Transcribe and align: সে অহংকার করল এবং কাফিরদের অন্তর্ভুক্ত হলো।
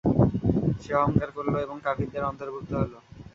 সে 0.81 0.91
অহংকার 0.95 1.29
করল 1.35 1.53
এবং 1.65 1.77
কাফিরদের 1.85 2.23
অন্তর্ভুক্ত 2.23 2.71
হলো। 2.81 2.97